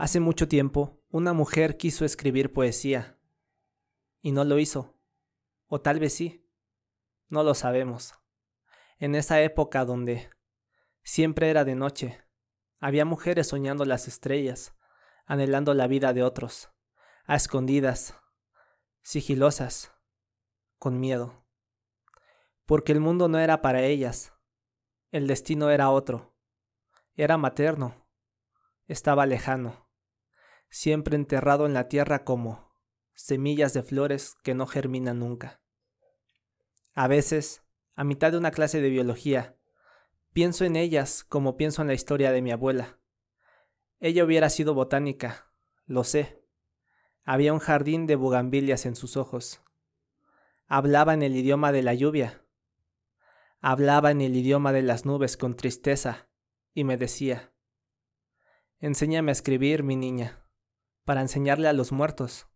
Hace 0.00 0.18
mucho 0.18 0.48
tiempo, 0.48 0.98
una 1.10 1.34
mujer 1.34 1.76
quiso 1.76 2.06
escribir 2.06 2.54
poesía. 2.54 3.18
Y 4.22 4.32
no 4.32 4.44
lo 4.44 4.58
hizo. 4.58 4.98
O 5.66 5.82
tal 5.82 6.00
vez 6.00 6.14
sí. 6.14 6.50
No 7.28 7.42
lo 7.44 7.52
sabemos. 7.52 8.14
En 8.98 9.14
esa 9.14 9.42
época 9.42 9.84
donde 9.84 10.30
siempre 11.02 11.50
era 11.50 11.66
de 11.66 11.74
noche, 11.74 12.18
había 12.78 13.04
mujeres 13.04 13.48
soñando 13.48 13.84
las 13.84 14.08
estrellas, 14.08 14.74
anhelando 15.26 15.74
la 15.74 15.86
vida 15.86 16.14
de 16.14 16.22
otros, 16.22 16.70
a 17.26 17.36
escondidas, 17.36 18.14
sigilosas, 19.02 19.92
con 20.78 20.98
miedo. 20.98 21.44
Porque 22.64 22.92
el 22.92 23.00
mundo 23.00 23.28
no 23.28 23.38
era 23.38 23.60
para 23.60 23.82
ellas, 23.82 24.32
el 25.10 25.26
destino 25.26 25.68
era 25.68 25.90
otro, 25.90 26.34
era 27.16 27.36
materno, 27.36 28.08
estaba 28.86 29.26
lejano 29.26 29.89
siempre 30.70 31.16
enterrado 31.16 31.66
en 31.66 31.74
la 31.74 31.88
tierra 31.88 32.24
como 32.24 32.70
semillas 33.12 33.74
de 33.74 33.82
flores 33.82 34.36
que 34.42 34.54
no 34.54 34.66
germinan 34.66 35.18
nunca. 35.18 35.60
A 36.94 37.08
veces, 37.08 37.62
a 37.94 38.04
mitad 38.04 38.32
de 38.32 38.38
una 38.38 38.52
clase 38.52 38.80
de 38.80 38.88
biología, 38.88 39.56
pienso 40.32 40.64
en 40.64 40.76
ellas 40.76 41.24
como 41.24 41.56
pienso 41.56 41.82
en 41.82 41.88
la 41.88 41.94
historia 41.94 42.32
de 42.32 42.40
mi 42.40 42.52
abuela. 42.52 42.98
Ella 43.98 44.24
hubiera 44.24 44.48
sido 44.48 44.72
botánica, 44.72 45.52
lo 45.86 46.04
sé. 46.04 46.42
Había 47.24 47.52
un 47.52 47.58
jardín 47.58 48.06
de 48.06 48.16
bugambilias 48.16 48.86
en 48.86 48.96
sus 48.96 49.16
ojos. 49.16 49.60
Hablaba 50.66 51.14
en 51.14 51.22
el 51.22 51.36
idioma 51.36 51.72
de 51.72 51.82
la 51.82 51.94
lluvia. 51.94 52.44
Hablaba 53.60 54.10
en 54.10 54.20
el 54.20 54.34
idioma 54.36 54.72
de 54.72 54.82
las 54.82 55.04
nubes 55.04 55.36
con 55.36 55.54
tristeza 55.54 56.28
y 56.72 56.84
me 56.84 56.96
decía, 56.96 57.52
Enséñame 58.78 59.30
a 59.30 59.32
escribir, 59.32 59.82
mi 59.82 59.96
niña 59.96 60.39
para 61.10 61.22
enseñarle 61.22 61.66
a 61.66 61.72
los 61.72 61.90
muertos, 61.90 62.46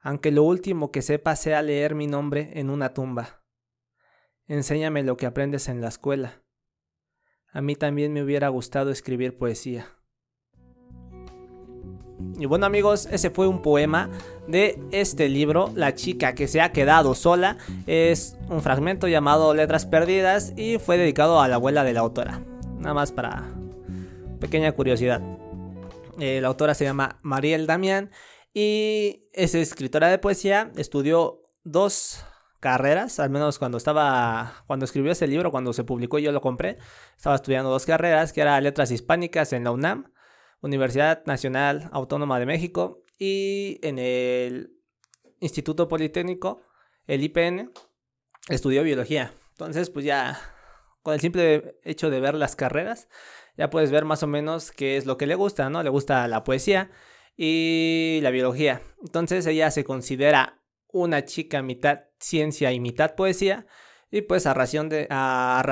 aunque 0.00 0.30
lo 0.30 0.44
último 0.44 0.90
que 0.90 1.02
sepa 1.02 1.36
sea 1.36 1.60
leer 1.60 1.94
mi 1.94 2.06
nombre 2.06 2.52
en 2.54 2.70
una 2.70 2.94
tumba. 2.94 3.42
Enséñame 4.46 5.02
lo 5.02 5.18
que 5.18 5.26
aprendes 5.26 5.68
en 5.68 5.82
la 5.82 5.88
escuela. 5.88 6.42
A 7.52 7.60
mí 7.60 7.76
también 7.76 8.14
me 8.14 8.22
hubiera 8.22 8.48
gustado 8.48 8.90
escribir 8.90 9.36
poesía. 9.36 9.88
Y 12.38 12.46
bueno 12.46 12.64
amigos, 12.64 13.04
ese 13.12 13.28
fue 13.28 13.46
un 13.46 13.60
poema 13.60 14.08
de 14.48 14.82
este 14.90 15.28
libro, 15.28 15.70
La 15.74 15.94
chica 15.94 16.34
que 16.34 16.48
se 16.48 16.62
ha 16.62 16.72
quedado 16.72 17.14
sola. 17.14 17.58
Es 17.86 18.38
un 18.48 18.62
fragmento 18.62 19.06
llamado 19.06 19.52
Letras 19.52 19.84
Perdidas 19.84 20.54
y 20.56 20.78
fue 20.78 20.96
dedicado 20.96 21.42
a 21.42 21.48
la 21.48 21.56
abuela 21.56 21.84
de 21.84 21.92
la 21.92 22.00
autora. 22.00 22.40
Nada 22.78 22.94
más 22.94 23.12
para 23.12 23.52
pequeña 24.40 24.72
curiosidad. 24.72 25.20
Eh, 26.20 26.40
la 26.40 26.48
autora 26.48 26.74
se 26.74 26.84
llama 26.84 27.18
Mariel 27.22 27.66
Damián 27.66 28.10
y 28.52 29.28
es 29.32 29.54
escritora 29.54 30.08
de 30.08 30.18
poesía. 30.18 30.70
Estudió 30.76 31.42
dos 31.64 32.24
carreras, 32.60 33.18
al 33.18 33.30
menos 33.30 33.58
cuando 33.58 33.78
estaba, 33.78 34.64
cuando 34.66 34.84
escribió 34.84 35.12
ese 35.12 35.26
libro, 35.26 35.50
cuando 35.50 35.72
se 35.72 35.84
publicó 35.84 36.18
y 36.18 36.22
yo 36.22 36.32
lo 36.32 36.42
compré, 36.42 36.76
estaba 37.16 37.36
estudiando 37.36 37.70
dos 37.70 37.86
carreras, 37.86 38.32
que 38.32 38.42
era 38.42 38.60
Letras 38.60 38.90
Hispánicas 38.90 39.54
en 39.54 39.64
la 39.64 39.70
UNAM, 39.70 40.12
Universidad 40.60 41.24
Nacional 41.24 41.88
Autónoma 41.92 42.38
de 42.38 42.44
México, 42.46 43.02
y 43.18 43.78
en 43.82 43.98
el 43.98 44.76
Instituto 45.40 45.88
Politécnico, 45.88 46.60
el 47.06 47.22
IPN, 47.22 47.72
estudió 48.48 48.82
biología. 48.82 49.32
Entonces, 49.52 49.88
pues 49.88 50.04
ya, 50.04 50.38
con 51.02 51.14
el 51.14 51.20
simple 51.20 51.78
hecho 51.84 52.10
de 52.10 52.20
ver 52.20 52.34
las 52.34 52.56
carreras, 52.56 53.08
ya 53.56 53.70
puedes 53.70 53.90
ver 53.90 54.04
más 54.04 54.22
o 54.22 54.26
menos 54.26 54.72
qué 54.72 54.96
es 54.96 55.06
lo 55.06 55.16
que 55.16 55.26
le 55.26 55.34
gusta, 55.34 55.70
¿no? 55.70 55.82
Le 55.82 55.90
gusta 55.90 56.26
la 56.28 56.44
poesía 56.44 56.90
y 57.36 58.20
la 58.22 58.30
biología. 58.30 58.82
Entonces 59.02 59.46
ella 59.46 59.70
se 59.70 59.84
considera 59.84 60.60
una 60.88 61.24
chica 61.24 61.62
mitad 61.62 62.00
ciencia 62.18 62.72
y 62.72 62.80
mitad 62.80 63.14
poesía. 63.14 63.66
Y 64.10 64.22
pues 64.22 64.46
a, 64.46 64.54
razón 64.54 64.88
de, 64.88 65.06
a, 65.08 65.62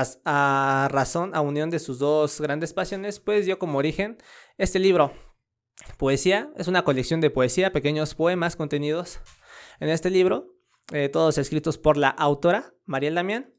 razón, 0.91 1.34
a 1.34 1.41
unión 1.41 1.71
de 1.71 1.81
sus 1.81 1.99
dos 1.99 2.41
grandes 2.41 2.72
pasiones, 2.72 3.19
pues 3.19 3.47
dio 3.47 3.59
como 3.59 3.78
origen 3.78 4.19
este 4.56 4.78
libro. 4.78 5.12
Poesía, 5.97 6.50
es 6.56 6.69
una 6.69 6.83
colección 6.84 7.21
de 7.21 7.31
poesía, 7.31 7.72
pequeños 7.72 8.15
poemas 8.15 8.56
contenidos 8.56 9.21
en 9.81 9.88
este 9.88 10.11
libro, 10.11 10.55
eh, 10.93 11.09
todos 11.09 11.38
escritos 11.38 11.78
por 11.78 11.97
la 11.97 12.09
autora, 12.09 12.75
Mariel 12.84 13.15
Damián. 13.15 13.55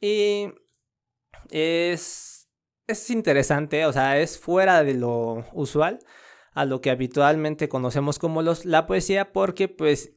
Y 0.00 0.52
es 1.50 2.34
es 2.86 3.10
interesante, 3.10 3.86
o 3.86 3.92
sea, 3.92 4.18
es 4.20 4.38
fuera 4.38 4.84
de 4.84 4.94
lo 4.94 5.44
usual 5.52 6.00
a 6.52 6.64
lo 6.64 6.80
que 6.80 6.90
habitualmente 6.90 7.68
conocemos 7.68 8.18
como 8.18 8.42
los, 8.42 8.64
la 8.64 8.86
poesía 8.86 9.32
porque 9.32 9.68
pues 9.68 10.12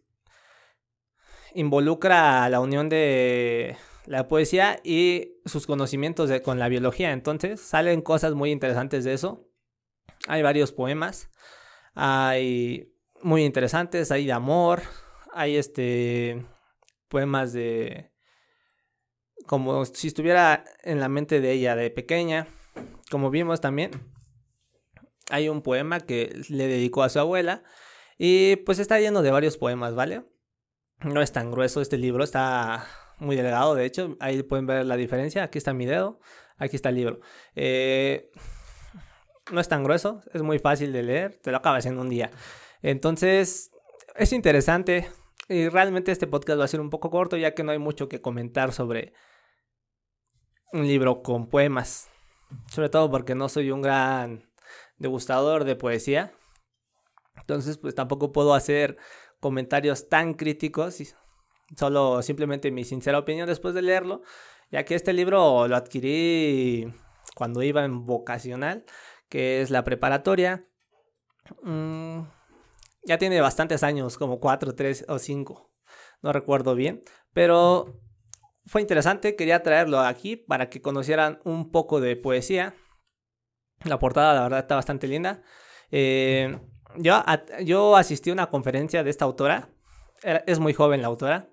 involucra 1.53 2.47
la 2.49 2.59
unión 2.59 2.89
de 2.89 3.77
la 4.05 4.27
poesía 4.27 4.79
y 4.83 5.39
sus 5.45 5.65
conocimientos 5.65 6.29
de, 6.29 6.41
con 6.41 6.59
la 6.59 6.69
biología. 6.69 7.11
Entonces 7.11 7.61
salen 7.61 8.01
cosas 8.01 8.33
muy 8.33 8.51
interesantes 8.51 9.03
de 9.03 9.13
eso. 9.13 9.49
Hay 10.27 10.41
varios 10.41 10.71
poemas, 10.71 11.29
hay 11.95 12.93
muy 13.21 13.43
interesantes, 13.43 14.11
hay 14.11 14.25
de 14.25 14.33
amor, 14.33 14.81
hay 15.33 15.55
este 15.55 16.45
poemas 17.07 17.53
de 17.53 18.11
como 19.47 19.83
si 19.85 20.07
estuviera 20.07 20.63
en 20.83 20.99
la 20.99 21.09
mente 21.09 21.41
de 21.41 21.51
ella 21.51 21.75
de 21.75 21.89
pequeña 21.89 22.47
como 23.09 23.29
vimos 23.29 23.61
también, 23.61 23.91
hay 25.29 25.49
un 25.49 25.61
poema 25.61 26.01
que 26.01 26.41
le 26.49 26.67
dedicó 26.67 27.03
a 27.03 27.09
su 27.09 27.19
abuela 27.19 27.63
y 28.17 28.57
pues 28.57 28.79
está 28.79 28.99
lleno 28.99 29.21
de 29.21 29.31
varios 29.31 29.57
poemas, 29.57 29.95
¿vale? 29.95 30.23
No 31.01 31.21
es 31.21 31.31
tan 31.31 31.51
grueso 31.51 31.81
este 31.81 31.97
libro, 31.97 32.23
está 32.23 32.85
muy 33.19 33.35
delgado, 33.35 33.75
de 33.75 33.85
hecho, 33.85 34.15
ahí 34.19 34.41
pueden 34.43 34.65
ver 34.65 34.85
la 34.85 34.97
diferencia, 34.97 35.43
aquí 35.43 35.57
está 35.57 35.73
mi 35.73 35.85
dedo, 35.85 36.19
aquí 36.57 36.75
está 36.75 36.89
el 36.89 36.95
libro. 36.95 37.19
Eh, 37.55 38.31
no 39.51 39.61
es 39.61 39.67
tan 39.67 39.83
grueso, 39.83 40.21
es 40.33 40.41
muy 40.41 40.59
fácil 40.59 40.91
de 40.91 41.03
leer, 41.03 41.37
te 41.41 41.51
lo 41.51 41.57
acabas 41.57 41.85
en 41.85 41.99
un 41.99 42.09
día. 42.09 42.31
Entonces, 42.81 43.71
es 44.15 44.33
interesante 44.33 45.07
y 45.47 45.69
realmente 45.69 46.11
este 46.11 46.27
podcast 46.27 46.59
va 46.59 46.65
a 46.65 46.69
ser 46.69 46.81
un 46.81 46.89
poco 46.89 47.09
corto 47.09 47.37
ya 47.37 47.53
que 47.53 47.63
no 47.63 47.71
hay 47.71 47.79
mucho 47.79 48.09
que 48.09 48.21
comentar 48.21 48.73
sobre 48.73 49.13
un 50.73 50.87
libro 50.87 51.21
con 51.21 51.47
poemas 51.47 52.09
sobre 52.71 52.89
todo 52.89 53.09
porque 53.09 53.35
no 53.35 53.49
soy 53.49 53.71
un 53.71 53.81
gran 53.81 54.49
degustador 54.97 55.63
de 55.63 55.75
poesía. 55.75 56.33
Entonces, 57.35 57.77
pues 57.77 57.95
tampoco 57.95 58.31
puedo 58.31 58.53
hacer 58.53 58.97
comentarios 59.39 60.09
tan 60.09 60.33
críticos, 60.33 61.15
solo 61.75 62.21
simplemente 62.21 62.71
mi 62.71 62.83
sincera 62.83 63.19
opinión 63.19 63.47
después 63.47 63.73
de 63.73 63.83
leerlo, 63.83 64.21
ya 64.71 64.83
que 64.83 64.95
este 64.95 65.13
libro 65.13 65.67
lo 65.67 65.75
adquirí 65.75 66.91
cuando 67.35 67.61
iba 67.61 67.85
en 67.85 68.05
vocacional, 68.05 68.85
que 69.29 69.61
es 69.61 69.69
la 69.69 69.83
preparatoria. 69.83 70.67
Mm, 71.61 72.21
ya 73.03 73.17
tiene 73.17 73.39
bastantes 73.39 73.83
años, 73.83 74.17
como 74.17 74.39
cuatro, 74.39 74.75
tres 74.75 75.05
o 75.07 75.19
cinco, 75.19 75.71
no 76.21 76.33
recuerdo 76.33 76.75
bien, 76.75 77.03
pero 77.31 78.01
fue 78.67 78.81
interesante, 78.81 79.35
quería 79.35 79.63
traerlo 79.63 79.99
aquí 80.01 80.35
para 80.35 80.69
que 80.69 80.81
conocieran 80.81 81.39
un 81.45 81.71
poco 81.71 82.01
de 82.01 82.17
poesía. 82.17 82.75
La 83.85 83.97
portada, 83.97 84.33
la 84.33 84.41
verdad, 84.43 84.59
está 84.59 84.75
bastante 84.75 85.07
linda. 85.07 85.41
Eh, 85.89 86.59
yo, 86.97 87.23
yo 87.63 87.95
asistí 87.95 88.29
a 88.29 88.33
una 88.33 88.49
conferencia 88.49 89.03
de 89.03 89.09
esta 89.09 89.23
autora. 89.23 89.69
es 90.21 90.59
muy 90.59 90.73
joven 90.73 91.01
la 91.01 91.07
autora. 91.07 91.49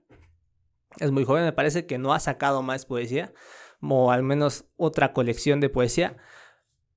Es 0.98 1.12
muy 1.12 1.24
joven, 1.24 1.44
me 1.44 1.52
parece 1.52 1.86
que 1.86 1.98
no 1.98 2.14
ha 2.14 2.20
sacado 2.20 2.62
más 2.62 2.84
poesía. 2.84 3.32
O 3.80 4.10
al 4.10 4.24
menos 4.24 4.64
otra 4.76 5.12
colección 5.12 5.60
de 5.60 5.68
poesía. 5.68 6.16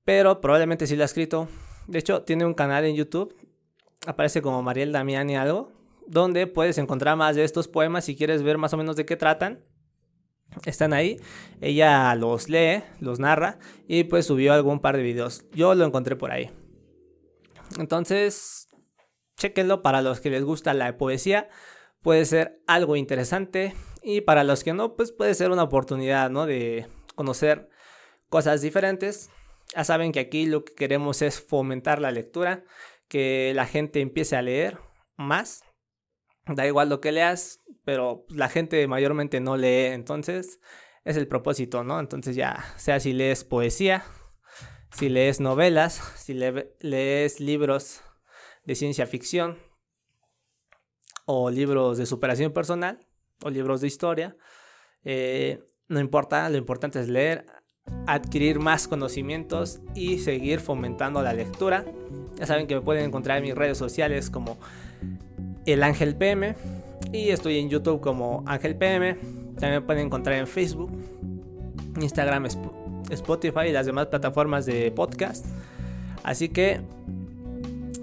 Pero 0.03 0.41
probablemente 0.41 0.87
sí 0.87 0.95
la 0.95 1.03
ha 1.03 1.05
escrito. 1.05 1.47
De 1.85 1.99
hecho, 1.99 2.23
tiene 2.23 2.45
un 2.45 2.55
canal 2.55 2.85
en 2.85 2.95
YouTube. 2.95 3.35
Aparece 4.07 4.41
como 4.41 4.63
Mariel 4.63 4.91
Damiani 4.91 5.35
algo. 5.35 5.73
Donde 6.07 6.47
puedes 6.47 6.79
encontrar 6.79 7.17
más 7.17 7.35
de 7.35 7.43
estos 7.43 7.67
poemas 7.67 8.05
si 8.05 8.15
quieres 8.15 8.41
ver 8.41 8.57
más 8.57 8.73
o 8.73 8.77
menos 8.77 8.95
de 8.95 9.05
qué 9.05 9.15
tratan 9.15 9.63
están 10.65 10.93
ahí. 10.93 11.19
Ella 11.61 12.13
los 12.15 12.49
lee, 12.49 12.83
los 12.99 13.19
narra 13.19 13.59
y 13.87 14.05
pues 14.05 14.25
subió 14.25 14.53
algún 14.53 14.79
par 14.79 14.97
de 14.97 15.03
videos. 15.03 15.45
Yo 15.51 15.75
lo 15.75 15.85
encontré 15.85 16.15
por 16.15 16.31
ahí. 16.31 16.51
Entonces, 17.79 18.67
chequenlo 19.37 19.81
para 19.81 20.01
los 20.01 20.19
que 20.19 20.29
les 20.29 20.43
gusta 20.43 20.73
la 20.73 20.97
poesía. 20.97 21.49
Puede 22.01 22.25
ser 22.25 22.61
algo 22.67 22.95
interesante 22.95 23.73
y 24.01 24.21
para 24.21 24.43
los 24.43 24.63
que 24.63 24.73
no, 24.73 24.95
pues 24.95 25.11
puede 25.11 25.33
ser 25.33 25.51
una 25.51 25.63
oportunidad, 25.63 26.29
¿no? 26.29 26.45
De 26.45 26.87
conocer 27.15 27.69
cosas 28.29 28.61
diferentes. 28.61 29.29
Ya 29.75 29.83
saben 29.83 30.11
que 30.11 30.19
aquí 30.19 30.45
lo 30.45 30.63
que 30.63 30.73
queremos 30.73 31.21
es 31.21 31.41
fomentar 31.41 31.99
la 31.99 32.11
lectura, 32.11 32.63
que 33.07 33.51
la 33.53 33.65
gente 33.65 33.99
empiece 33.99 34.35
a 34.35 34.41
leer 34.41 34.77
más. 35.17 35.63
Da 36.47 36.65
igual 36.65 36.89
lo 36.89 37.01
que 37.01 37.11
leas, 37.11 37.61
pero 37.83 38.25
la 38.29 38.49
gente 38.49 38.85
mayormente 38.87 39.39
no 39.39 39.57
lee, 39.57 39.87
entonces 39.87 40.59
es 41.03 41.17
el 41.17 41.27
propósito, 41.27 41.83
¿no? 41.83 41.99
Entonces 41.99 42.35
ya, 42.35 42.63
sea 42.77 42.99
si 42.99 43.13
lees 43.13 43.43
poesía, 43.43 44.03
si 44.91 45.09
lees 45.09 45.39
novelas, 45.39 45.95
si 46.17 46.33
lees 46.33 47.39
libros 47.39 48.01
de 48.65 48.75
ciencia 48.75 49.07
ficción 49.07 49.57
o 51.25 51.49
libros 51.49 51.97
de 51.97 52.05
superación 52.05 52.51
personal 52.51 53.07
o 53.43 53.49
libros 53.49 53.81
de 53.81 53.87
historia. 53.87 54.35
Eh, 55.03 55.63
no 55.87 55.99
importa, 55.99 56.49
lo 56.49 56.57
importante 56.57 56.99
es 56.99 57.07
leer, 57.07 57.45
adquirir 58.05 58.59
más 58.59 58.87
conocimientos 58.87 59.79
y 59.95 60.19
seguir 60.19 60.59
fomentando 60.59 61.21
la 61.21 61.33
lectura. 61.33 61.85
Ya 62.35 62.45
saben 62.45 62.67
que 62.67 62.75
me 62.75 62.81
pueden 62.81 63.05
encontrar 63.05 63.37
en 63.37 63.43
mis 63.43 63.55
redes 63.55 63.77
sociales 63.77 64.29
como 64.29 64.57
el 65.67 65.83
Ángel 65.83 66.15
PM 66.15 66.55
y 67.11 67.29
estoy 67.29 67.59
en 67.59 67.69
YouTube 67.69 68.01
como 68.01 68.43
Ángel 68.45 68.75
PM. 68.75 69.17
También 69.59 69.85
pueden 69.85 70.07
encontrar 70.07 70.37
en 70.37 70.47
Facebook, 70.47 70.91
Instagram, 71.99 72.47
Spotify 73.09 73.67
y 73.69 73.71
las 73.71 73.85
demás 73.85 74.07
plataformas 74.07 74.65
de 74.65 74.91
podcast. 74.91 75.45
Así 76.23 76.49
que 76.49 76.81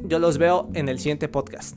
yo 0.04 0.18
los 0.18 0.38
veo 0.38 0.68
en 0.74 0.88
el 0.88 0.98
siguiente 0.98 1.28
podcast. 1.28 1.76